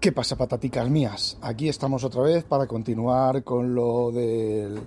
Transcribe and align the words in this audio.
¿Qué 0.00 0.12
pasa, 0.12 0.34
pataticas 0.34 0.88
mías? 0.88 1.36
Aquí 1.42 1.68
estamos 1.68 2.04
otra 2.04 2.22
vez 2.22 2.42
para 2.44 2.66
continuar 2.66 3.44
con 3.44 3.74
lo 3.74 4.10
de 4.10 4.80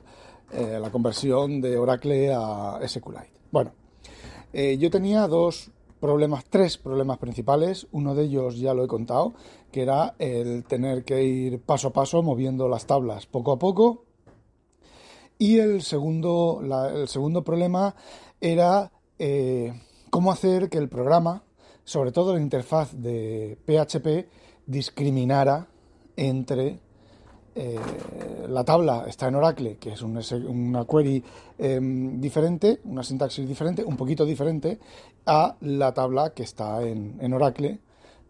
eh, 0.52 0.80
la 0.82 0.90
conversión 0.90 1.62
de 1.62 1.78
Oracle 1.78 2.34
a 2.34 2.80
SQLite. 2.84 3.30
Bueno, 3.52 3.74
eh, 4.54 4.76
yo 4.80 4.90
tenía 4.90 5.28
dos 5.28 5.70
problemas, 6.00 6.46
tres 6.50 6.80
problemas 6.80 7.20
principales. 7.20 7.86
Uno 7.92 8.16
de 8.16 8.24
ellos 8.24 8.58
ya 8.58 8.74
lo 8.74 8.84
he 8.84 8.88
contado, 8.88 9.36
que 9.72 9.84
era 9.84 10.16
el 10.18 10.64
tener 10.64 11.06
que 11.06 11.24
ir 11.24 11.62
paso 11.62 11.90
a 11.90 11.94
paso 11.94 12.24
moviendo 12.24 12.68
las 12.68 12.88
tablas 12.88 13.28
poco 13.28 13.52
a 13.52 13.60
poco. 13.60 14.06
Y 15.38 15.60
el 15.60 15.84
segundo, 15.84 16.60
el 16.92 17.08
segundo 17.08 17.44
problema 17.44 17.94
era 18.42 18.92
eh, 19.20 19.80
cómo 20.10 20.32
hacer 20.32 20.70
que 20.70 20.80
el 20.80 20.90
programa, 20.90 21.44
sobre 21.84 22.12
todo 22.12 22.34
la 22.34 22.42
interfaz 22.42 22.94
de 22.94 23.60
PHP, 23.68 24.42
discriminara 24.66 25.68
entre 26.16 26.80
eh, 27.56 27.80
la 28.50 28.64
tabla 28.64 29.06
está 29.08 29.28
en 29.28 29.36
Oracle, 29.36 29.78
que 29.78 29.94
es 29.94 30.02
una 30.02 30.86
query 30.86 31.24
em, 31.58 32.20
diferente, 32.20 32.80
una 32.86 33.04
sintaxis 33.04 33.48
diferente, 33.48 33.84
un 33.84 33.96
poquito 33.96 34.26
diferente, 34.26 34.80
a 35.26 35.56
la 35.62 35.94
tabla 35.94 36.32
que 36.34 36.44
está 36.44 36.82
en, 36.82 37.34
Oracle, 37.34 37.80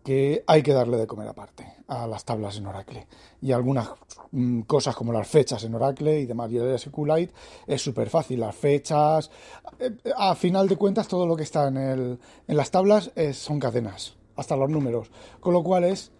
que 0.03 0.43
hay 0.45 0.61
que 0.61 0.73
darle 0.73 0.97
de 0.97 1.07
comer 1.07 1.29
aparte 1.29 1.65
a 1.87 2.05
las 2.05 2.25
tablas 2.25 2.57
en 2.57 2.67
Oracle. 2.67 3.07
Y 3.41 3.53
algunas 3.53 3.91
mm, 4.31 4.61
cosas 4.61 4.93
como 4.95 5.13
las 5.13 5.27
fechas 5.27 5.63
en 5.63 5.73
Oracle 5.75 6.19
y 6.19 6.25
demás. 6.25 6.51
Y 6.51 6.57
el 6.57 6.77
SQLite 6.77 7.33
es 7.65 7.81
súper 7.81 8.09
fácil. 8.09 8.41
Las 8.41 8.55
fechas, 8.55 9.31
eh, 9.79 9.95
a 10.17 10.35
final 10.35 10.67
de 10.67 10.75
cuentas, 10.75 11.07
todo 11.07 11.25
lo 11.25 11.37
que 11.37 11.43
está 11.43 11.69
en, 11.69 11.77
el, 11.77 12.19
en 12.47 12.57
las 12.57 12.71
tablas 12.71 13.11
son 13.31 13.59
cadenas, 13.59 14.15
hasta 14.35 14.57
los 14.57 14.69
números. 14.69 15.09
Con 15.39 15.53
lo 15.53 15.63
cual 15.63 15.85
es 15.85 16.11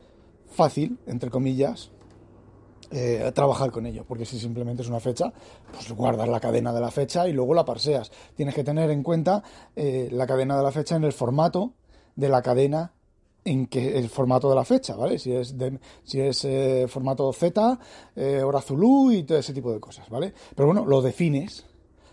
fácil, 0.54 1.00
entre 1.08 1.30
comillas, 1.30 1.92
eh, 2.96 3.32
trabajar 3.34 3.72
con 3.72 3.88
ello, 3.88 4.06
porque 4.08 4.23
si 4.23 4.38
simplemente 4.38 4.84
es 4.84 4.88
una 4.88 5.00
fecha, 5.00 5.34
pues 5.72 5.92
guardas 5.94 6.30
la 6.30 6.40
cadena 6.40 6.72
de 6.72 6.80
la 6.80 6.92
fecha 6.92 7.28
y 7.28 7.34
luego 7.34 7.56
la 7.56 7.66
parseas. 7.66 8.12
Tienes 8.36 8.54
que 8.54 8.64
tener 8.64 8.92
en 8.92 9.02
cuenta 9.02 9.42
eh, 9.76 10.09
la 10.12 10.28
cadena 10.28 10.56
de 10.56 10.62
la 10.62 10.72
fecha 10.72 10.96
en 10.96 11.04
el 11.04 11.12
formato 11.12 11.74
de 12.16 12.30
la 12.30 12.44
cadena 12.44 12.94
en 13.46 13.66
que 13.66 13.98
el 13.98 14.09
formato 14.09 14.48
de 14.48 14.56
la 14.56 14.64
fecha, 14.64 14.96
¿vale? 14.96 15.18
Si 15.18 15.31
es 15.31 15.56
si 16.04 16.22
es 16.22 16.46
eh, 16.46 16.86
formato 16.88 17.34
Z, 17.34 17.80
hora 18.44 18.62
Zulu 18.62 19.12
y 19.12 19.24
todo 19.24 19.40
ese 19.40 19.54
tipo 19.54 19.74
de 19.74 19.80
cosas, 19.80 20.08
¿vale? 20.09 20.31
Pero 20.56 20.68
bueno, 20.68 20.86
lo 20.86 21.02
defines. 21.02 21.66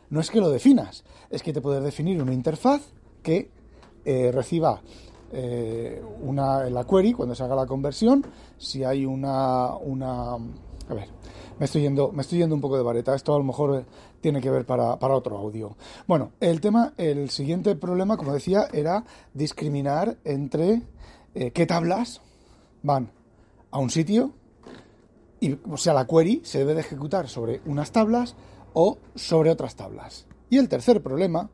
No 0.09 0.21
es 0.21 0.31
que 0.31 0.41
lo 0.41 0.49
definas, 0.49 1.05
es 1.29 1.43
que 1.43 1.53
te 1.53 1.61
puedes 1.61 1.85
definir 1.85 2.23
una 2.23 2.33
interfaz 2.33 2.81
que 3.23 3.51
reciba 4.33 4.81
eh, 5.33 6.03
una, 6.23 6.65
la 6.71 6.85
query, 6.85 7.13
cuando 7.13 7.35
se 7.35 7.43
haga 7.43 7.55
la 7.55 7.67
conversión, 7.67 8.25
si 8.59 8.85
hay 8.85 9.05
una, 9.05 9.75
una... 9.77 10.35
A 10.35 10.95
ver, 10.95 11.09
me 11.59 11.67
estoy, 11.67 11.83
yendo, 11.83 12.11
me 12.13 12.23
estoy 12.23 12.39
yendo 12.39 12.55
un 12.55 12.61
poco 12.61 12.77
de 12.77 12.83
vareta. 12.83 13.15
Esto 13.15 13.35
a 13.35 13.39
lo 13.39 13.45
mejor 13.45 13.85
tiene 14.21 14.41
que 14.41 14.51
ver 14.51 14.65
para, 14.65 14.95
otro 14.95 15.37
audio. 15.37 15.77
Bueno, 16.07 16.33
el 16.41 16.61
tema, 16.61 16.95
el 16.97 17.31
siguiente 17.31 17.77
problema, 17.77 18.17
como 18.17 18.33
decía, 18.33 18.67
era 18.73 19.05
discriminar 19.35 20.17
entre 20.25 20.83
eh, 21.35 21.51
qué 21.53 21.67
tablas 21.67 22.23
van 22.83 23.11
a 23.71 23.79
un 23.79 23.91
sitio 23.91 24.33
y, 25.39 25.59
o 25.71 25.77
sea, 25.77 25.95
la 25.95 26.07
query 26.07 26.41
se 26.45 26.59
debe 26.59 26.75
de 26.75 26.81
ejecutar 26.81 27.29
sobre 27.29 27.61
unas 27.67 27.93
tablas 27.93 28.37
o 28.73 28.99
sobre 29.15 29.51
otras 29.51 29.77
tablas. 29.77 30.27
Y 30.49 30.59
el 30.59 30.69
tercer 30.69 31.03
problema 31.03 31.51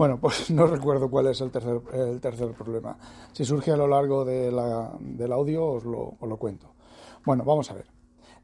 bueno, 0.00 0.18
pues 0.18 0.50
no 0.50 0.66
recuerdo 0.66 1.10
cuál 1.10 1.26
es 1.26 1.42
el 1.42 1.50
tercer, 1.50 1.78
el 1.92 2.22
tercer 2.22 2.52
problema. 2.52 2.96
Si 3.32 3.44
surge 3.44 3.70
a 3.70 3.76
lo 3.76 3.86
largo 3.86 4.24
de 4.24 4.50
la, 4.50 4.92
del 4.98 5.30
audio 5.30 5.66
os 5.66 5.84
lo, 5.84 6.14
os 6.18 6.26
lo, 6.26 6.38
cuento. 6.38 6.72
Bueno, 7.26 7.44
vamos 7.44 7.70
a 7.70 7.74
ver. 7.74 7.84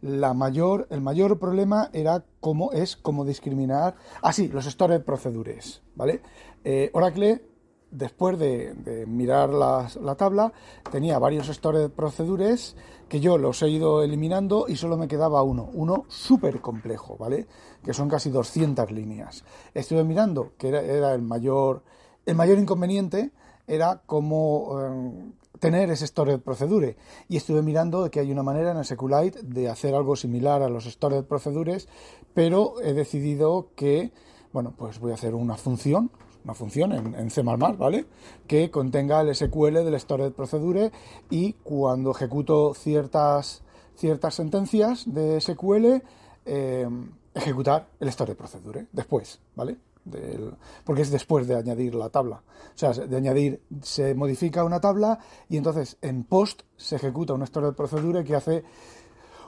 La 0.03 0.35
mayor, 0.35 0.87
el 0.91 1.01
mayor 1.01 1.39
problema 1.39 1.89
era 1.95 2.23
cómo 2.41 2.73
es 2.73 2.99
cómo 2.99 3.25
discriminar. 3.25 3.95
Ah, 4.21 4.35
sí, 4.35 4.49
los 4.49 4.67
stored 4.67 5.01
procedures, 5.01 5.81
¿vale? 5.95 6.21
Eh, 6.63 6.91
Oracle 6.93 7.43
después 7.91 8.39
de, 8.39 9.05
mirar 9.07 9.51
la 9.51 10.15
tabla, 10.17 10.53
tenía 10.91 11.19
varios 11.19 11.49
stored 11.49 11.91
procedures 11.91 12.77
que 13.09 13.21
yo 13.21 13.39
los 13.39 13.63
he 13.63 13.69
ido 13.69 14.03
eliminando 14.03 14.67
y 14.69 14.77
solo 14.77 14.97
me 14.97 15.09
quedaba 15.09 15.43
uno, 15.43 15.71
uno 15.73 16.05
súper 16.09 16.61
complejo, 16.61 17.17
¿vale? 17.17 17.47
Que 17.85 17.95
son 17.95 18.09
casi 18.09 18.31
200 18.31 18.91
líneas. 18.91 19.45
Estuve 19.75 20.03
mirando 20.05 20.53
que 20.59 20.69
era, 20.69 21.15
el 21.15 21.23
mayor, 21.23 21.83
el 22.25 22.35
mayor 22.35 22.59
inconveniente 22.59 23.31
era 23.67 24.03
cómo 24.07 24.81
eh, 24.81 25.33
tener 25.61 25.91
ese 25.91 26.07
stored 26.07 26.41
procedure 26.41 26.97
y 27.29 27.37
estuve 27.37 27.63
mirando 27.63 28.11
que 28.11 28.21
hay 28.21 28.33
una 28.33 28.43
manera 28.43 28.73
en 28.73 28.85
SQLite 28.85 29.43
de 29.43 29.69
hacer 29.69 29.95
algo 29.95 30.17
similar 30.17 30.63
a 30.63 30.69
los 30.69 30.85
stored 30.85 31.25
procedures, 31.25 31.89
pero 32.35 32.81
he 32.83 32.93
decidido 32.93 33.71
que 33.77 34.13
bueno, 34.53 34.75
pues 34.77 34.99
voy 35.01 35.11
a 35.11 35.15
hacer 35.15 35.35
una 35.35 35.57
función 35.57 36.11
una 36.47 36.55
función 36.55 36.93
en, 36.93 37.31
C++, 37.31 37.43
¿vale? 37.43 38.07
Que 38.47 38.71
contenga 38.71 39.21
el 39.21 39.35
SQL 39.35 39.75
del 39.85 39.99
Stored 39.99 40.31
Procedure 40.31 40.93
y 41.29 41.55
cuando 41.55 42.13
ejecuto 42.13 42.73
ciertas, 42.73 43.65
ciertas 43.97 44.37
sentencias 44.37 45.13
de 45.13 45.41
SQL, 45.41 46.03
eh, 46.45 46.89
ejecutar 47.35 47.89
el 47.99 48.13
Stored 48.13 48.37
Procedure 48.37 48.87
después, 48.93 49.41
¿vale? 49.57 49.77
porque 50.85 51.03
es 51.03 51.11
después 51.11 51.49
de 51.49 51.57
añadir 51.57 51.97
la 51.97 52.11
tabla. 52.11 52.37
O 52.37 52.79
sea, 52.79 52.93
de 52.93 53.17
añadir, 53.17 53.61
se 53.83 54.15
modifica 54.15 54.63
una 54.63 54.81
tabla 54.81 55.19
y 55.49 55.57
entonces 55.57 55.99
en 56.01 56.23
post 56.23 56.63
se 56.77 56.95
ejecuta 56.95 57.35
un 57.35 57.45
Stored 57.45 57.75
Procedure 57.75 58.23
que 58.23 58.37
hace 58.37 58.63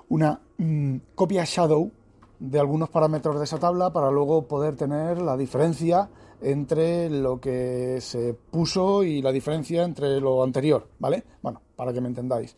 una 0.09 0.41
mm, 0.57 0.97
copia 1.15 1.45
shadow 1.45 1.93
de 2.41 2.61
algunos 2.61 2.89
parámetros 2.89 3.39
de 3.39 3.45
esa 3.45 3.59
tabla 3.59 3.93
para 3.93 4.11
luego 4.11 4.47
poder 4.47 4.77
tener 4.77 5.21
la 5.21 5.37
diferencia 5.37 6.09
entre 6.41 7.11
lo 7.11 7.41
que 7.41 8.01
se 8.01 8.35
puso 8.35 9.03
y 9.03 9.23
la 9.23 9.33
diferencia 9.33 9.83
entre 9.83 10.21
lo 10.21 10.43
anterior, 10.43 10.89
¿vale? 10.99 11.25
Bueno, 11.43 11.61
para 11.75 11.93
que 11.93 12.01
me 12.01 12.09
entendáis. 12.09 12.57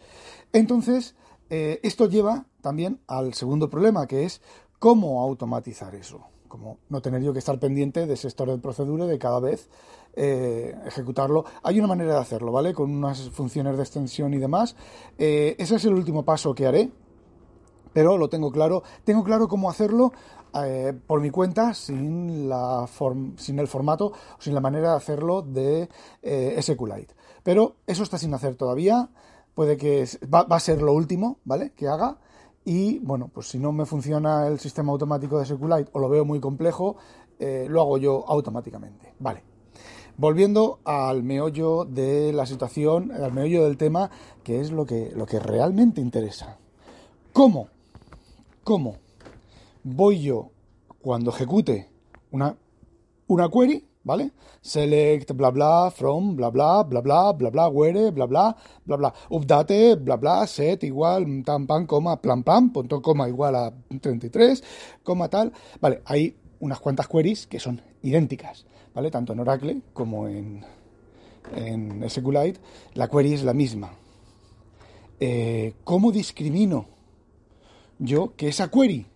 Entonces, 0.53 1.15
eh, 1.49 1.81
esto 1.83 2.09
lleva 2.09 2.47
también 2.61 3.01
al 3.07 3.35
segundo 3.35 3.71
problema, 3.71 4.07
que 4.07 4.25
es 4.25 4.43
cómo 4.79 5.23
automatizar 5.23 5.95
eso. 5.95 6.21
Como 6.49 6.79
no 6.89 7.01
tener 7.01 7.23
yo 7.23 7.33
que 7.33 7.39
estar 7.39 7.59
pendiente 7.61 8.07
de 8.07 8.15
ese 8.15 8.29
store 8.29 8.53
de 8.53 8.59
procedura 8.59 9.07
de 9.07 9.19
cada 9.19 9.39
vez 9.39 9.71
eh, 10.15 10.75
ejecutarlo. 10.87 11.45
Hay 11.63 11.79
una 11.79 11.87
manera 11.87 12.15
de 12.15 12.21
hacerlo, 12.21 12.51
¿vale? 12.51 12.75
Con 12.75 12.91
unas 12.91 13.31
funciones 13.31 13.77
de 13.77 13.83
extensión 13.83 14.35
y 14.35 14.39
demás. 14.39 14.75
Eh, 15.17 15.55
ese 15.59 15.77
es 15.77 15.85
el 15.85 15.95
último 15.95 16.25
paso 16.25 16.55
que 16.55 16.67
haré, 16.67 16.91
pero 17.93 18.19
lo 18.19 18.29
tengo 18.29 18.51
claro. 18.51 18.83
Tengo 19.05 19.25
claro 19.25 19.49
cómo 19.49 19.71
hacerlo 19.71 20.13
eh, 20.65 20.93
por 21.07 21.21
mi 21.21 21.31
cuenta 21.31 21.75
sin, 21.75 22.49
la 22.49 22.89
sin 23.37 23.59
el 23.59 23.69
formato 23.69 24.13
sin 24.39 24.55
la 24.55 24.61
manera 24.61 24.91
de 24.91 24.97
hacerlo 24.97 25.43
de 25.43 25.89
eh, 26.23 26.61
SQLite. 26.61 27.15
Pero 27.43 27.77
eso 27.87 28.03
está 28.03 28.19
sin 28.19 28.35
hacer 28.35 28.55
todavía. 28.57 29.09
Puede 29.55 29.77
que 29.77 30.07
va, 30.33 30.47
a 30.49 30.61
ser 30.61 30.83
lo 30.83 30.93
último, 30.93 31.39
¿vale? 31.45 31.73
Que 31.73 31.89
haga. 31.89 32.19
Y 32.65 32.99
bueno, 33.01 33.31
pues 33.33 33.49
si 33.49 33.59
no 33.59 33.73
me 33.73 33.87
funciona 33.87 34.47
el 34.47 34.61
sistema 34.61 34.93
automático 34.93 35.39
de 35.39 35.47
SQLite 35.47 35.91
o 35.93 35.99
lo 35.99 36.09
veo 36.09 36.25
muy 36.25 36.41
complejo, 36.41 36.97
eh, 37.39 37.67
lo 37.69 37.81
hago 37.81 37.99
yo 37.99 38.25
automáticamente. 38.29 39.15
Vale. 39.19 39.43
Volviendo 40.17 40.81
al 40.85 41.23
meollo 41.23 41.87
de 41.87 42.33
la 42.33 42.45
situación, 42.45 43.11
al 43.11 43.33
meollo 43.33 43.65
del 43.65 43.79
tema, 43.79 44.11
que 44.45 44.61
es 44.61 44.71
lo 44.71 44.85
que, 44.85 45.13
lo 45.17 45.25
que 45.25 45.41
realmente 45.41 46.03
interesa. 46.03 46.59
¿Cómo? 47.33 47.69
¿Cómo 48.71 48.99
voy 49.83 50.21
yo, 50.21 50.53
cuando 51.03 51.33
ejecute 51.33 51.89
una, 52.31 52.57
una 53.27 53.49
query, 53.49 53.85
¿vale? 54.05 54.31
Select, 54.61 55.33
bla, 55.33 55.51
bla, 55.51 55.91
from, 55.91 56.37
bla, 56.37 56.51
bla, 56.51 56.85
bla, 56.85 57.01
bla, 57.01 57.33
bla, 57.33 57.51
bla, 57.51 57.69
where, 57.69 58.13
bla, 58.13 58.27
bla, 58.27 58.57
bla, 58.85 58.97
bla, 58.97 59.15
update, 59.31 59.97
bla, 59.97 60.15
bla, 60.19 60.47
set 60.47 60.85
igual, 60.85 61.43
tam, 61.45 61.67
pam, 61.67 61.85
coma, 61.85 62.23
plan, 62.23 62.45
pam, 62.45 62.73
punto, 62.73 63.03
coma 63.03 63.29
igual 63.29 63.57
a 63.57 63.75
33, 64.01 64.63
coma, 65.03 65.29
tal. 65.29 65.53
Vale, 65.81 66.03
hay 66.05 66.37
unas 66.61 66.79
cuantas 66.79 67.09
queries 67.09 67.49
que 67.49 67.59
son 67.59 67.83
idénticas, 68.03 68.67
¿vale? 68.95 69.11
Tanto 69.11 69.33
en 69.33 69.41
Oracle 69.41 69.83
como 69.93 70.29
en, 70.29 70.65
en 71.57 72.09
SQLite, 72.09 72.61
la 72.95 73.09
query 73.09 73.33
es 73.33 73.43
la 73.43 73.53
misma. 73.53 73.91
eh, 75.19 75.75
¿cómo 75.83 76.13
discrimino 76.13 77.00
yo 78.01 78.35
que 78.35 78.49
esa 78.49 78.71
query 78.71 79.07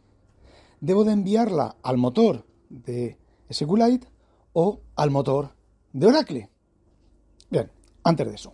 debo 0.80 1.04
de 1.04 1.12
enviarla 1.12 1.76
al 1.82 1.96
motor 1.96 2.44
de 2.68 3.18
SQLite 3.50 4.06
o 4.52 4.80
al 4.94 5.10
motor 5.10 5.50
de 5.92 6.06
Oracle? 6.06 6.50
Bien, 7.50 7.70
antes 8.04 8.28
de 8.28 8.34
eso. 8.34 8.52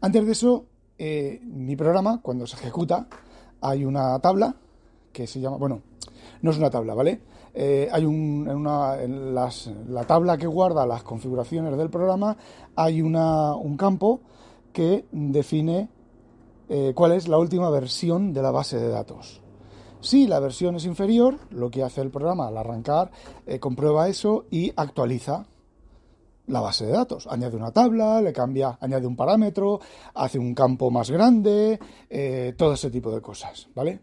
Antes 0.00 0.26
de 0.26 0.32
eso, 0.32 0.66
eh, 0.98 1.40
mi 1.44 1.76
programa, 1.76 2.20
cuando 2.20 2.46
se 2.46 2.56
ejecuta, 2.56 3.06
hay 3.60 3.84
una 3.84 4.18
tabla 4.18 4.56
que 5.12 5.26
se 5.26 5.40
llama, 5.40 5.56
bueno, 5.56 5.82
no 6.42 6.50
es 6.50 6.58
una 6.58 6.70
tabla, 6.70 6.94
¿vale? 6.94 7.20
Eh, 7.54 7.88
hay 7.92 8.04
un, 8.04 8.46
en, 8.48 8.56
una, 8.56 9.00
en 9.00 9.34
las, 9.34 9.70
la 9.88 10.04
tabla 10.04 10.38
que 10.38 10.46
guarda 10.46 10.86
las 10.86 11.02
configuraciones 11.02 11.76
del 11.76 11.90
programa, 11.90 12.36
hay 12.74 13.02
una, 13.02 13.54
un 13.54 13.76
campo 13.76 14.22
que 14.72 15.04
define 15.12 15.88
eh, 16.68 16.92
cuál 16.94 17.12
es 17.12 17.28
la 17.28 17.38
última 17.38 17.68
versión 17.70 18.32
de 18.32 18.42
la 18.42 18.50
base 18.50 18.78
de 18.78 18.88
datos. 18.88 19.41
Si 20.02 20.26
la 20.26 20.40
versión 20.40 20.76
es 20.76 20.84
inferior, 20.84 21.38
lo 21.50 21.70
que 21.70 21.82
hace 21.82 22.00
el 22.00 22.10
programa 22.10 22.48
al 22.48 22.58
arrancar, 22.58 23.10
eh, 23.46 23.58
comprueba 23.58 24.08
eso 24.08 24.44
y 24.50 24.72
actualiza 24.76 25.46
la 26.46 26.60
base 26.60 26.84
de 26.86 26.92
datos. 26.92 27.26
Añade 27.28 27.56
una 27.56 27.72
tabla, 27.72 28.20
le 28.20 28.32
cambia, 28.32 28.76
añade 28.80 29.06
un 29.06 29.16
parámetro, 29.16 29.80
hace 30.14 30.38
un 30.38 30.54
campo 30.54 30.90
más 30.90 31.10
grande, 31.10 31.78
todo 32.58 32.74
ese 32.74 32.90
tipo 32.90 33.10
de 33.10 33.22
cosas, 33.22 33.68
¿vale? 33.74 34.00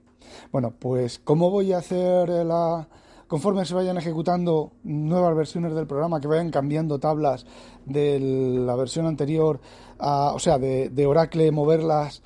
Bueno, 0.52 0.74
pues 0.80 1.20
¿cómo 1.20 1.52
voy 1.52 1.74
a 1.74 1.80
hacer 1.80 2.30
la, 2.30 2.88
conforme 3.30 3.64
se 3.64 3.76
vayan 3.76 3.96
ejecutando 3.96 4.72
nuevas 4.84 5.36
versiones 5.36 5.76
del 5.76 5.86
programa, 5.86 6.20
que 6.20 6.28
vayan 6.28 6.50
cambiando 6.50 7.00
tablas 7.00 7.46
de 7.86 8.20
la 8.20 8.76
versión 8.76 9.06
anterior, 9.06 9.62
o 10.00 10.40
sea, 10.40 10.58
de, 10.58 11.06
Oracle, 11.06 11.52
moverlas 11.52 12.24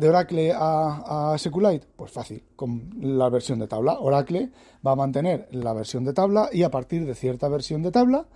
de 0.00 0.08
Oracle 0.08 0.52
a, 0.54 1.34
SQLite? 1.36 1.86
Pues 1.96 2.10
fácil, 2.10 2.42
con 2.56 2.90
la 3.00 3.28
versión 3.28 3.58
de 3.58 3.66
tabla. 3.66 3.98
Oracle 4.00 4.50
va 4.86 4.92
a 4.92 4.96
mantener 4.96 5.48
la 5.50 5.72
versión 5.72 6.04
de 6.04 6.12
tabla 6.12 6.48
y 6.52 6.62
a 6.62 6.70
partir 6.70 7.04
de 7.04 7.14
cierta 7.14 7.48
versión 7.48 7.82
de 7.82 7.90
tabla, 7.90 8.26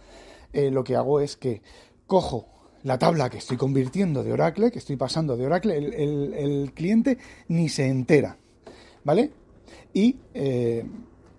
eh, 0.53 0.71
lo 0.71 0.85
que 0.85 0.97
hago 0.97 1.21
es 1.21 1.37
que 1.37 1.62
cojo 2.06 2.47
la 2.82 2.99
tabla 2.99 3.31
que 3.31 3.38
estoy 3.38 3.56
convirtiendo 3.56 4.23
de 4.23 4.32
Oracle, 4.32 4.71
que 4.71 4.79
estoy 4.79 4.97
pasando 4.97 5.37
de 5.37 5.47
Oracle, 5.47 5.76
el, 5.76 6.73
cliente 6.75 7.17
ni 7.49 7.71
se 7.71 7.87
entera, 7.88 8.37
¿vale? 9.05 9.31
Y 9.94 10.17
eh, 10.35 10.85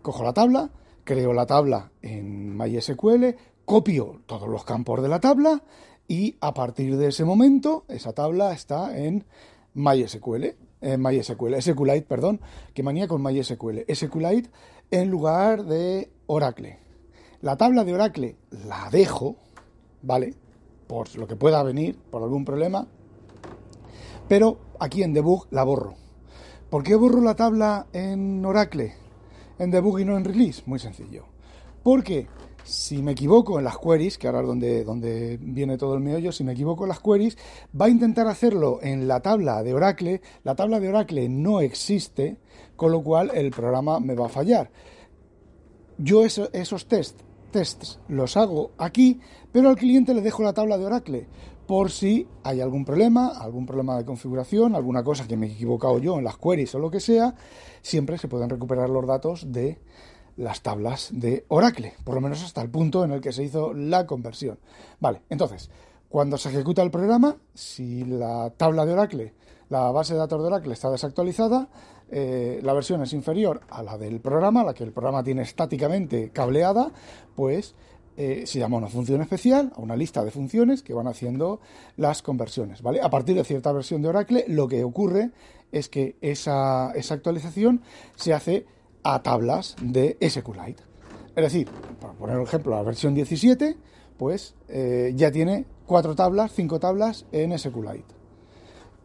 cojo 0.02 0.24
la 0.24 0.34
tabla, 0.34 0.72
creo 1.04 1.34
la 1.34 1.46
tabla 1.46 1.92
en 2.02 2.58
MySQL, 2.58 3.36
copio 3.66 4.22
todos 4.26 4.50
los 4.50 4.66
campos 4.66 5.04
de 5.04 5.10
la 5.10 5.20
tabla 5.20 5.62
y 6.08 6.36
a 6.40 6.54
partir 6.54 6.98
de 6.98 7.08
ese 7.08 7.26
momento 7.26 7.86
esa 7.88 8.14
tabla 8.14 8.52
está 8.52 8.98
en 8.98 9.26
MySQL, 9.76 10.56
en 10.82 11.02
MySQL, 11.02 11.62
SQLite, 11.62 12.08
perdón, 12.08 12.42
que 12.74 12.84
manía 12.84 13.08
con 13.08 13.22
MySQL, 13.22 13.86
SQLite 13.94 14.50
en 14.92 15.10
lugar 15.10 15.66
de 15.66 16.12
Oracle. 16.26 16.80
La 17.42 17.58
tabla 17.58 17.84
de 17.84 17.94
Oracle 17.94 18.36
la 18.68 18.90
dejo, 18.92 19.36
¿vale? 20.02 20.34
Por 20.88 21.16
lo 21.16 21.28
que 21.28 21.36
pueda 21.36 21.62
venir, 21.62 21.98
por 22.10 22.24
algún 22.24 22.46
problema, 22.46 22.88
pero 24.28 24.58
aquí 24.80 25.04
en 25.04 25.14
debug 25.14 25.48
la 25.52 25.64
borro. 25.64 25.96
¿Por 26.70 26.82
qué 26.84 26.96
borro 26.96 27.22
la 27.22 27.36
tabla 27.36 27.86
en 27.94 28.44
Oracle? 28.44 29.06
en 29.60 29.72
debug 29.72 30.00
y 30.00 30.06
no 30.06 30.18
en 30.18 30.26
release? 30.26 30.64
Muy 30.66 30.80
sencillo. 30.80 31.26
Porque 31.84 32.28
si 32.66 33.02
me 33.02 33.12
equivoco 33.12 33.60
en 33.60 33.66
las 33.66 33.78
queries, 33.78 34.18
que 34.18 34.28
ahora 34.28 34.42
es 34.42 34.48
donde, 34.48 34.84
donde 34.84 35.38
viene 35.42 35.78
todo 35.78 35.94
el 35.94 36.02
meollo, 36.02 36.32
si 36.32 36.44
me 36.44 36.54
equivoco 36.54 36.84
en 36.84 36.90
las 36.90 37.00
queries, 37.00 37.38
va 37.80 37.86
a 37.86 37.90
intentar 37.90 38.28
hacerlo 38.28 38.80
en 38.82 39.08
la 39.08 39.22
tabla 39.22 39.64
de 39.64 39.74
Oracle. 39.74 40.22
La 40.44 40.56
tabla 40.56 40.80
de 40.80 40.90
Oracle 40.90 41.30
no 41.30 41.62
existe, 41.62 42.38
con 42.76 42.92
lo 42.92 43.04
cual 43.04 43.32
el 43.34 43.52
programa 43.52 44.00
me 44.00 44.16
va 44.16 44.26
a 44.26 44.30
fallar. 44.30 44.72
Yo 45.98 46.26
esos 46.26 46.88
tests, 46.88 47.24
tests 47.52 48.00
los 48.10 48.36
hago 48.36 48.72
aquí, 48.78 49.22
pero 49.52 49.70
al 49.70 49.78
cliente 49.78 50.14
le 50.14 50.22
dejo 50.22 50.44
la 50.44 50.54
tabla 50.54 50.78
de 50.78 50.86
Oracle 50.86 51.28
por 51.66 51.90
si 51.90 52.28
hay 52.44 52.62
algún 52.62 52.86
problema, 52.86 53.30
algún 53.30 53.66
problema 53.66 53.98
de 53.98 54.06
configuración, 54.06 54.76
alguna 54.76 55.04
cosa 55.04 55.28
que 55.28 55.38
me 55.38 55.48
he 55.48 55.52
equivocado 55.52 55.98
yo 56.00 56.18
en 56.18 56.24
las 56.24 56.38
queries 56.38 56.76
o 56.76 56.80
lo 56.80 56.92
que 56.92 57.00
sea, 57.00 57.36
siempre 57.82 58.18
se 58.18 58.28
pueden 58.28 58.50
recuperar 58.50 58.90
los 58.90 59.06
datos 59.08 59.52
de 59.52 59.80
las 60.38 60.62
tablas 60.62 61.10
de 61.14 61.46
Oracle, 61.48 61.94
por 62.04 62.16
lo 62.16 62.22
menos 62.22 62.44
hasta 62.44 62.62
el 62.62 62.70
punto 62.70 63.04
en 63.04 63.12
el 63.12 63.22
que 63.22 63.32
se 63.32 63.44
hizo 63.44 63.74
la 63.74 64.06
conversión. 64.06 64.60
Vale, 65.00 65.22
entonces, 65.30 65.70
cuando 66.10 66.38
se 66.38 66.50
ejecuta 66.50 66.82
el 66.82 66.92
programa, 66.92 67.38
si 67.54 68.04
la 68.06 68.52
tabla 68.56 68.86
de 68.86 68.94
Oracle, 68.94 69.34
la 69.70 69.92
base 69.92 70.14
de 70.14 70.20
datos 70.20 70.42
de 70.42 70.48
Oracle 70.48 70.74
está 70.74 70.90
desactualizada, 70.92 71.70
eh, 72.12 72.60
la 72.62 72.74
versión 72.74 73.02
es 73.02 73.14
inferior 73.14 73.62
a 73.70 73.82
la 73.82 73.98
del 73.98 74.20
programa, 74.20 74.64
la 74.64 74.74
que 74.74 74.84
el 74.84 74.92
programa 74.92 75.24
tiene 75.24 75.42
estáticamente 75.42 76.30
cableada, 76.30 76.92
pues 77.36 77.76
eh, 78.18 78.44
se 78.46 78.60
llama 78.60 78.78
una 78.78 78.88
función 78.88 79.22
especial, 79.22 79.74
a 79.76 79.82
una 79.82 79.96
lista 79.96 80.24
de 80.24 80.32
funciones 80.32 80.84
que 80.84 80.94
van 80.94 81.08
haciendo 81.08 81.60
las 81.98 82.22
conversiones, 82.22 82.82
¿vale? 82.82 83.02
A 83.02 83.10
partir 83.10 83.36
de 83.36 83.44
cierta 83.44 83.74
versión 83.74 84.02
de 84.02 84.08
Oracle, 84.08 84.46
lo 84.48 84.68
que 84.68 84.84
ocurre 84.84 85.32
es 85.72 85.90
que 85.90 86.16
esa, 86.22 86.92
actualización 86.92 87.82
se 88.16 88.34
hace 88.34 88.66
a 89.06 89.22
tablas 89.22 89.76
de 89.82 90.18
SQLite. 90.20 90.84
Es 91.36 91.44
decir, 91.44 91.70
para 92.02 92.14
poner 92.14 92.38
un 92.38 92.44
ejemplo, 92.44 92.76
la 92.76 92.82
versión 92.82 93.14
17, 93.14 93.78
pues 94.18 94.56
eh, 94.68 95.14
ya 95.16 95.32
tiene 95.32 95.66
cuatro 95.86 96.16
tablas, 96.16 96.52
cinco 96.54 96.80
tablas 96.80 97.26
en 97.32 97.58
SQLite. 97.58 98.16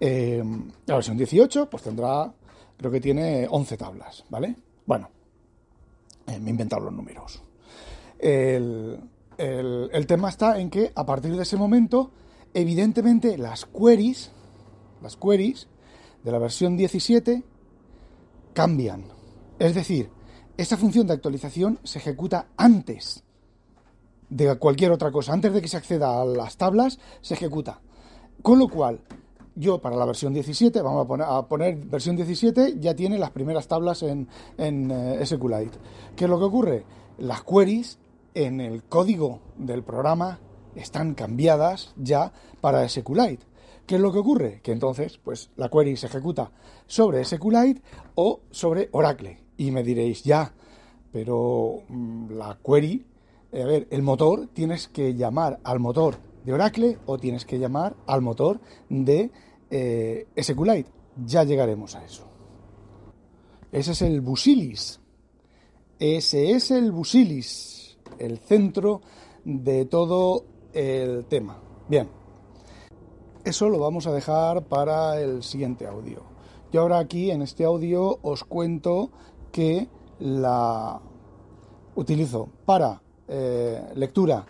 Eh, 0.00 0.42
la 0.86 0.94
versión 0.94 1.18
18, 1.18 1.68
pues 1.68 1.82
tendrá, 1.82 2.32
creo 2.78 2.90
que 2.90 3.00
tiene 3.00 3.46
11 3.48 3.76
tablas, 3.76 4.24
¿vale? 4.30 4.56
Bueno, 4.86 5.10
me 6.26 6.34
he 6.34 6.50
inventado 6.50 6.82
los 6.84 6.94
números. 6.94 7.42
El, 8.18 10.06
tema 10.06 10.30
está 10.30 10.58
en 10.58 10.70
que 10.70 10.92
a 10.94 11.04
partir 11.04 11.36
de 11.36 11.42
ese 11.42 11.58
momento, 11.58 12.10
evidentemente 12.54 13.36
las 13.36 13.66
queries, 13.66 14.30
las 15.02 15.16
queries 15.16 15.68
de 16.24 16.32
la 16.32 16.38
versión 16.38 16.78
17 16.78 17.42
cambian. 18.54 19.19
Es 19.60 19.74
decir, 19.74 20.08
esta 20.56 20.78
función 20.78 21.06
de 21.06 21.12
actualización 21.12 21.78
se 21.84 21.98
ejecuta 21.98 22.46
antes 22.56 23.22
de 24.30 24.56
cualquier 24.56 24.90
otra 24.90 25.12
cosa. 25.12 25.34
Antes 25.34 25.52
de 25.52 25.60
que 25.60 25.68
se 25.68 25.76
acceda 25.76 26.18
a 26.18 26.24
las 26.24 26.56
tablas, 26.56 26.98
se 27.20 27.34
ejecuta. 27.34 27.78
Con 28.40 28.58
lo 28.58 28.68
cual, 28.68 29.00
yo 29.54 29.78
para 29.78 29.96
la 29.96 30.06
versión 30.06 30.32
17, 30.32 30.80
vamos 30.80 31.04
a 31.04 31.06
poner, 31.06 31.26
a 31.28 31.46
poner 31.46 31.76
versión 31.76 32.16
17, 32.16 32.76
ya 32.80 32.96
tiene 32.96 33.18
las 33.18 33.32
primeras 33.32 33.68
tablas 33.68 34.02
en, 34.02 34.28
en 34.56 34.90
eh, 34.90 35.26
SQLite. 35.26 35.78
¿Qué 36.16 36.24
es 36.24 36.30
lo 36.30 36.38
que 36.38 36.44
ocurre? 36.46 36.84
Las 37.18 37.42
queries 37.42 37.98
en 38.32 38.62
el 38.62 38.84
código 38.84 39.40
del 39.58 39.82
programa 39.82 40.40
están 40.74 41.12
cambiadas 41.12 41.92
ya 41.98 42.32
para 42.62 42.88
SQLite. 42.88 43.44
¿Qué 43.86 43.96
es 43.96 44.00
lo 44.00 44.10
que 44.10 44.20
ocurre? 44.20 44.60
Que 44.62 44.72
entonces, 44.72 45.18
pues 45.18 45.50
la 45.56 45.68
query 45.68 45.98
se 45.98 46.06
ejecuta 46.06 46.50
sobre 46.86 47.24
SQLite 47.24 47.82
o 48.14 48.40
sobre 48.50 48.88
Oracle. 48.92 49.49
Y 49.60 49.72
me 49.72 49.82
diréis, 49.82 50.22
ya, 50.22 50.54
pero 51.12 51.82
mm, 51.86 52.30
la 52.30 52.58
query, 52.64 53.04
a 53.52 53.66
ver, 53.66 53.86
el 53.90 54.00
motor, 54.02 54.48
tienes 54.54 54.88
que 54.88 55.14
llamar 55.14 55.60
al 55.64 55.80
motor 55.80 56.16
de 56.46 56.54
Oracle 56.54 56.96
o 57.04 57.18
tienes 57.18 57.44
que 57.44 57.58
llamar 57.58 57.94
al 58.06 58.22
motor 58.22 58.58
de 58.88 59.30
eh, 59.70 60.26
SQLite. 60.40 60.90
Ya 61.26 61.44
llegaremos 61.44 61.94
a 61.94 62.02
eso. 62.02 62.26
Ese 63.70 63.92
es 63.92 64.00
el 64.00 64.22
Busilis. 64.22 64.98
Ese 65.98 66.52
es 66.52 66.70
el 66.70 66.90
Busilis 66.90 67.98
el 68.18 68.38
centro 68.38 69.02
de 69.44 69.84
todo 69.84 70.44
el 70.72 71.26
tema. 71.26 71.60
Bien, 71.86 72.08
eso 73.44 73.68
lo 73.68 73.78
vamos 73.78 74.06
a 74.06 74.12
dejar 74.12 74.64
para 74.64 75.20
el 75.20 75.42
siguiente 75.42 75.86
audio. 75.86 76.22
Yo 76.72 76.82
ahora 76.82 77.00
aquí 77.00 77.32
en 77.32 77.42
este 77.42 77.64
audio 77.64 78.20
os 78.22 78.44
cuento 78.44 79.10
que 79.50 79.88
la 80.20 81.00
utilizo 81.94 82.48
para 82.64 83.00
eh, 83.28 83.92
lectura, 83.94 84.44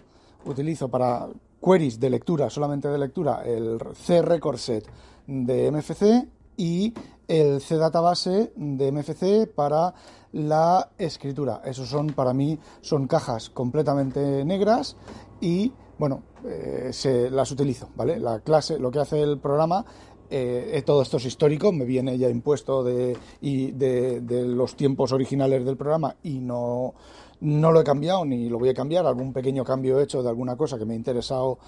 utilizo 0.45 0.89
para 0.89 1.29
queries 1.63 2.01
de 2.01 2.11
lectura, 2.11 2.51
solamente 2.51 2.89
de 2.89 2.99
lectura, 2.99 3.43
el 3.45 3.79
C 3.95 4.23
Record 4.23 4.59
Set 4.59 4.89
de 5.27 5.71
MFC 5.71 6.29
y 6.57 6.93
el 7.29 7.61
C 7.61 7.77
Database 7.77 8.53
de 8.57 8.93
MFC 8.93 9.47
para 9.55 9.95
la 10.33 10.91
escritura. 10.99 11.63
Esos 11.65 11.89
son 11.89 12.09
para 12.09 12.33
mí 12.33 12.59
son 12.81 13.07
cajas 13.07 13.51
completamente 13.51 14.45
negras 14.45 14.97
y 15.41 15.73
bueno, 15.99 16.23
eh, 16.45 16.89
se 16.93 17.31
las 17.31 17.51
utilizo, 17.53 17.91
¿vale? 17.95 18.19
La 18.19 18.41
clase, 18.41 18.79
lo 18.79 18.91
que 18.91 19.01
hace 19.01 19.21
el 19.21 19.39
programa 19.39 19.85
eh, 20.31 20.83
todo 20.87 21.03
esto 21.03 21.17
es 21.17 21.27
histórico, 21.27 21.73
me 21.73 21.85
viene 21.85 22.17
ya 22.17 22.29
impuesto 22.29 22.83
de, 22.83 23.17
y 23.41 23.73
de, 23.73 24.21
los 24.47 24.77
tiempos 24.77 25.13
originales 25.13 25.65
del 25.65 25.77
programa 25.77 26.17
y 26.23 26.39
no, 26.39 26.95
no 27.41 27.73
lo 27.73 27.81
he 27.81 27.85
cambiado 27.85 28.25
ni 28.25 28.49
lo 28.49 28.59
voy 28.59 28.69
a 28.69 28.75
cambiar, 28.75 29.07
algún 29.07 29.33
pequeño 29.33 29.65
cambio 29.65 29.99
he 29.99 30.05
hecho 30.05 30.23
de 30.23 30.29
alguna 30.29 30.57
cosa 30.57 30.79
que 30.79 30.85
me 30.85 30.95
ha 30.95 30.97
interesado 30.97 31.59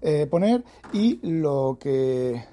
eh, 0.00 0.26
poner 0.30 0.64
y 0.92 1.18
lo 1.22 1.78
que 1.80 2.44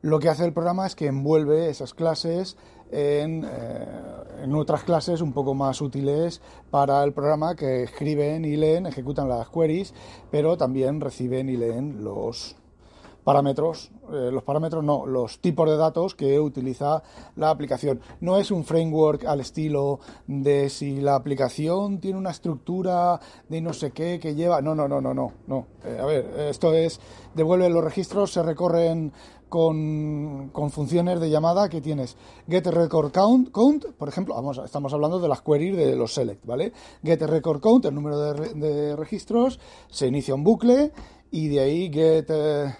lo 0.00 0.20
que 0.20 0.28
hace 0.28 0.44
el 0.44 0.52
programa 0.52 0.86
es 0.86 0.94
que 0.94 1.06
envuelve 1.06 1.68
esas 1.70 1.92
clases 1.92 2.56
eh, 2.90 3.22
en, 4.42 4.54
otras 4.54 4.84
clases 4.84 5.20
un 5.20 5.32
poco 5.32 5.54
más 5.54 5.80
útiles 5.80 6.40
para 6.70 7.02
el 7.04 7.12
programa 7.12 7.54
que 7.54 7.82
escriben 7.82 8.44
y 8.44 8.56
leen, 8.56 8.86
ejecutan 8.86 9.28
las 9.28 9.48
queries, 9.48 9.92
pero 10.30 10.56
también 10.56 11.00
reciben 11.00 11.48
y 11.48 11.56
leen 11.56 12.02
los 12.02 12.56
parámetros, 13.28 13.90
eh, 14.10 14.30
los 14.32 14.42
parámetros 14.42 14.82
no, 14.82 15.04
los 15.04 15.40
tipos 15.40 15.68
de 15.68 15.76
datos 15.76 16.14
que 16.14 16.40
utiliza 16.40 17.02
la 17.36 17.50
aplicación. 17.50 18.00
No 18.22 18.38
es 18.38 18.50
un 18.50 18.64
framework 18.64 19.26
al 19.26 19.40
estilo 19.40 20.00
de 20.26 20.70
si 20.70 21.02
la 21.02 21.14
aplicación 21.14 22.00
tiene 22.00 22.16
una 22.16 22.30
estructura 22.30 23.20
de 23.46 23.60
no 23.60 23.74
sé 23.74 23.90
qué 23.90 24.18
que 24.18 24.34
lleva. 24.34 24.62
No, 24.62 24.74
no, 24.74 24.88
no, 24.88 25.02
no, 25.02 25.12
no. 25.12 25.32
no. 25.46 25.66
Eh, 25.84 25.98
a 26.00 26.06
ver, 26.06 26.24
esto 26.48 26.72
es, 26.72 27.02
devuelve 27.34 27.68
los 27.68 27.84
registros, 27.84 28.32
se 28.32 28.42
recorren 28.42 29.12
con, 29.50 30.50
funciones 30.70 31.20
de 31.20 31.28
llamada 31.28 31.68
que 31.68 31.82
tienes 31.82 32.16
get 32.48 32.66
record 32.66 33.12
count, 33.12 33.50
count, 33.50 33.84
por 33.98 34.08
ejemplo, 34.08 34.36
vamos, 34.36 34.58
estamos 34.64 34.94
hablando 34.94 35.18
de 35.18 35.28
las 35.28 35.42
queries 35.42 35.76
de 35.76 35.96
los 35.96 36.14
select, 36.14 36.46
¿vale? 36.46 36.72
Get 37.04 37.20
record 37.20 37.60
count, 37.60 37.84
el 37.84 37.94
número 37.94 38.32
de, 38.32 38.96
registros, 38.96 39.60
se 39.90 40.06
inicia 40.06 40.34
un 40.34 40.44
bucle 40.44 40.92
y 41.30 41.48
de 41.48 41.60
ahí 41.60 41.92
get, 41.92 42.30
eh, 42.30 42.74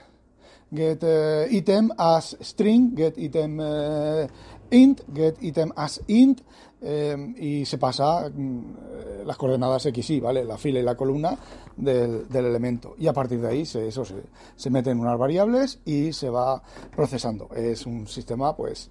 get 0.70 1.02
eh, 1.02 1.48
item 1.50 1.92
as 1.98 2.36
string, 2.40 2.94
get 2.94 3.18
item 3.18 3.60
eh, 3.60 4.28
int, 4.70 5.02
get 5.12 5.36
item 5.42 5.72
as 5.76 6.00
int, 6.08 6.42
Em, 6.80 7.34
y 7.36 7.64
se 7.64 7.76
pasa 7.76 8.30
mm, 8.32 9.26
las 9.26 9.36
coordenadas 9.36 9.84
X 9.86 10.10
y, 10.10 10.20
¿vale? 10.20 10.44
La 10.44 10.56
fila 10.56 10.78
y 10.78 10.82
la 10.82 10.96
columna 10.96 11.36
del, 11.76 12.26
elemento. 12.32 12.94
Y 12.98 13.08
a 13.08 13.12
partir 13.12 13.40
de 13.40 13.48
ahí 13.48 13.66
se, 13.66 13.88
eso 13.88 14.04
se, 14.04 14.22
se 14.54 14.70
meten 14.70 15.00
unas 15.00 15.18
variables 15.18 15.80
y 15.84 16.12
se 16.12 16.30
va 16.30 16.62
procesando. 16.94 17.48
Es 17.52 17.84
un 17.84 18.06
sistema, 18.06 18.54
pues, 18.56 18.90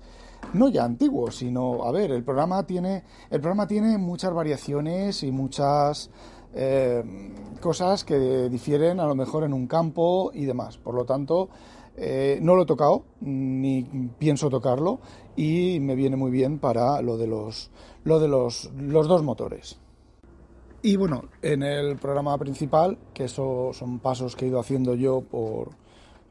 no 0.54 0.68
ya 0.68 0.84
antiguo, 0.84 1.32
sino, 1.32 1.86
a 1.86 1.92
ver, 1.92 2.12
el 2.12 2.24
programa 2.24 2.66
tiene, 2.68 3.04
el 3.30 3.40
programa 3.40 3.68
tiene 3.68 3.98
muchas 3.98 4.34
variaciones 4.34 5.24
y 5.24 5.32
muchas 5.32 6.10
em, 6.58 7.34
cosas 7.62 8.04
que 8.04 8.50
difieren 8.50 9.00
a 9.00 9.06
lo 9.06 9.16
mejor 9.16 9.44
en 9.44 9.54
un 9.54 9.68
campo 9.68 10.32
y 10.34 10.46
demás. 10.46 10.78
Por 10.78 10.96
lo 10.96 11.06
tanto, 11.06 11.50
eh, 11.96 12.40
no 12.42 12.56
lo 12.56 12.64
he 12.64 12.66
tocado, 12.66 13.04
ni 13.22 13.84
pienso 14.18 14.50
tocarlo, 14.50 15.00
y 15.36 15.80
me 15.80 15.96
viene 15.96 16.16
muy 16.16 16.32
bien 16.32 16.60
para 16.60 17.02
lo 17.02 17.18
de 17.18 17.28
los, 17.28 17.72
lo 18.04 18.20
de 18.20 18.28
los, 18.28 18.72
los 18.76 19.08
dos 19.08 19.24
motores. 19.24 19.80
Y 20.82 20.96
bueno, 20.96 21.24
en 21.42 21.64
el 21.64 21.98
programa 21.98 22.38
principal, 22.38 22.98
que 23.14 23.26
eso 23.26 23.72
son 23.74 24.00
pasos 24.00 24.36
que 24.36 24.46
he 24.46 24.48
ido 24.48 24.60
haciendo 24.60 24.94
yo 24.94 25.22
por, 25.22 25.70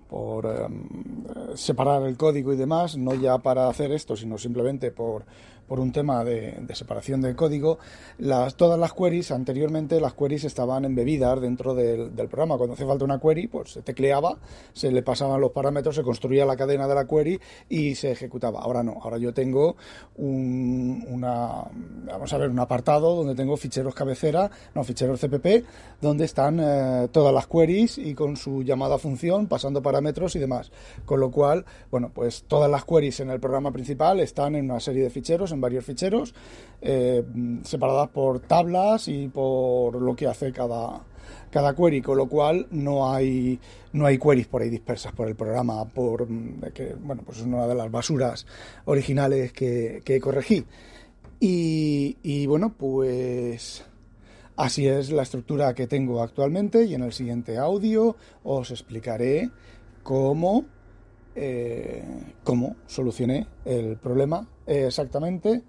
por 0.09 0.47
em, 0.47 0.89
separar 1.55 2.03
el 2.03 2.17
código 2.17 2.53
y 2.53 2.57
demás, 2.57 2.97
no 2.97 3.15
ya 3.15 3.39
para 3.39 3.69
hacer 3.69 3.93
esto, 3.93 4.17
sino 4.17 4.39
simplemente 4.39 4.91
por 4.91 5.25
por 5.67 5.81
un 5.81 5.93
tema 5.93 6.25
de, 6.25 6.65
separación 6.75 7.21
del 7.21 7.35
código, 7.35 7.79
las, 8.19 8.55
todas 8.57 8.79
las 8.79 8.93
queries, 8.93 9.31
anteriormente 9.31 10.01
las 10.01 10.15
queries 10.15 10.45
estaban 10.45 10.85
embebidas 10.85 11.41
dentro 11.41 11.75
del, 11.75 12.11
programa. 12.29 12.57
Cuando 12.57 12.75
hacía 12.75 12.87
falta 12.87 13.05
una 13.05 13.19
query, 13.19 13.49
pues 13.49 13.73
se 13.73 13.83
tecleaba, 13.83 14.39
se 14.73 14.91
le 14.91 15.03
pasaban 15.03 15.41
los 15.41 15.53
parámetros, 15.53 15.95
se 15.95 16.03
construía 16.03 16.45
la 16.45 16.57
cadena 16.57 16.87
de 16.87 16.95
la 16.95 17.07
query 17.07 17.41
y 17.69 17.95
se 17.95 18.13
ejecutaba. 18.13 18.61
Ahora 18.61 18.83
no, 18.83 18.99
ahora 19.03 19.19
yo 19.19 19.33
tengo 19.33 19.77
un, 20.17 21.05
una, 21.09 21.65
vamos 22.05 22.33
a 22.33 22.39
ver, 22.39 22.51
un 22.51 22.59
apartado 22.59 23.15
donde 23.17 23.35
tengo 23.35 23.57
ficheros 23.57 23.95
cabecera, 23.95 24.51
no, 24.75 24.85
ficheros 24.85 25.21
CPP, 25.21 25.65
donde 26.01 26.25
están 26.25 26.61
eh, 26.61 27.09
todas 27.11 27.33
las 27.33 27.47
queries 27.47 27.99
y 27.99 28.15
con 28.15 28.37
su 28.37 28.63
llamada 28.63 28.99
función, 28.99 29.47
pasando 29.47 29.83
parámetros 29.97 30.37
y 30.37 30.39
demás. 30.39 30.71
Con 31.05 31.21
lo 31.21 31.31
cual, 31.31 31.65
bueno, 31.91 32.11
pues 32.15 32.45
todas 32.47 32.71
las 32.71 32.85
queries 32.85 33.21
en 33.21 33.31
el 33.31 33.41
programa 33.41 33.73
principal 33.73 34.21
están 34.21 34.55
en 34.55 34.71
una 34.71 34.81
serie 34.81 35.03
de 35.03 35.11
ficheros, 35.11 35.53
en 35.53 35.61
varios 35.61 35.85
ficheros, 35.85 36.35
eh, 36.83 37.25
separadas 37.65 38.09
por 38.09 38.41
tablas 38.41 39.09
y 39.09 39.29
por 39.29 40.01
lo 40.01 40.15
que 40.15 40.27
hace 40.27 40.53
cada, 40.53 41.01
cada 41.51 41.75
query, 41.75 42.03
con 42.03 42.19
lo 42.19 42.29
cual 42.29 42.67
no 42.71 43.11
hay 43.11 43.59
no 43.93 44.05
hay 44.05 44.19
queries 44.19 44.47
por 44.47 44.61
ahí 44.61 44.69
dispersas 44.69 45.13
por 45.13 45.27
el 45.27 45.35
programa, 45.35 45.85
por 45.87 46.27
que 46.75 46.95
bueno, 47.01 47.23
pues 47.25 47.39
es 47.39 47.45
una 47.45 47.67
de 47.67 47.75
las 47.75 47.91
basuras 47.91 48.47
originales 48.85 49.53
que, 49.53 50.03
que 50.05 50.21
corregí. 50.21 50.65
Y, 51.39 52.47
bueno, 52.47 52.75
pues 52.77 53.85
así 54.57 54.89
es 54.89 55.11
la 55.11 55.23
estructura 55.23 55.75
que 55.75 55.87
tengo 55.87 56.23
actualmente 56.23 56.85
y 56.85 56.95
en 56.95 57.03
el 57.03 57.13
siguiente 57.13 57.59
audio 57.59 58.17
os 58.43 58.71
explicaré 58.71 59.51
cómo 60.07 60.65
eh, 61.35 62.05
cómo 62.45 62.77
solucioné 62.87 63.49
el 63.65 63.97
problema 63.97 64.49
exactamente 64.65 65.65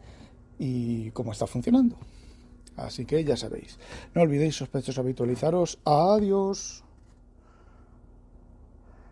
y 0.60 1.10
cómo 1.10 1.32
está 1.32 1.48
funcionando. 1.48 1.98
Así 2.76 3.06
que 3.06 3.24
ya 3.24 3.36
sabéis. 3.36 3.80
No 4.14 4.22
olvidéis, 4.22 4.56
sospechosos, 4.56 5.00
habitualizaros. 5.00 5.80
Adiós. 5.84 6.84